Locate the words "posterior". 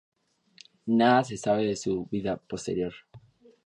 2.37-2.91